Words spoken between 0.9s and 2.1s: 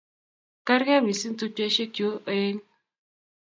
mising tupchesiek chu